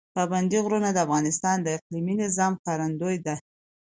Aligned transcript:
پابندی 0.15 0.59
غرونه 0.65 0.89
د 0.93 0.97
افغانستان 1.05 1.57
د 1.61 1.67
اقلیمي 1.77 2.15
نظام 2.23 2.51
ښکارندوی 2.59 3.17
ده. 3.25 3.35